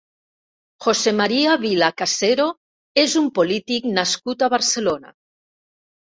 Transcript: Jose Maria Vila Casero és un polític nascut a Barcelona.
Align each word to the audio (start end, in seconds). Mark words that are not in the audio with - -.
Jose 0.85 1.11
Maria 1.19 1.57
Vila 1.65 1.89
Casero 2.03 2.47
és 3.03 3.15
un 3.23 3.29
polític 3.37 3.87
nascut 4.01 4.49
a 4.49 4.53
Barcelona. 4.57 5.15